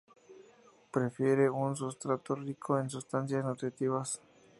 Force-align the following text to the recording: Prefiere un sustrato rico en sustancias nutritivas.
Prefiere 0.89 1.45
un 1.47 1.75
sustrato 1.75 2.33
rico 2.33 2.79
en 2.79 2.89
sustancias 2.89 3.45
nutritivas. 3.45 4.19